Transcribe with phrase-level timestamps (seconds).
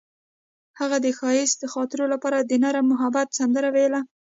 [0.79, 4.01] هغې د ښایسته خاطرو لپاره د نرم محبت سندره ویله.